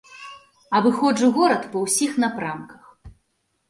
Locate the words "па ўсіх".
1.77-2.11